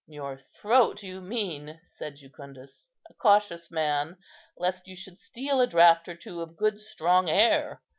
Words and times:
"Your 0.07 0.35
throat, 0.35 1.03
you 1.03 1.21
mean," 1.21 1.79
said 1.83 2.15
Jucundus; 2.15 2.89
"a 3.07 3.13
cautious 3.13 3.69
man! 3.69 4.17
lest 4.57 4.87
you 4.87 4.95
should 4.95 5.19
steal 5.19 5.61
a 5.61 5.67
draught 5.67 6.09
or 6.09 6.15
two 6.15 6.41
of 6.41 6.57
good 6.57 6.79
strong 6.79 7.29
air." 7.29 7.83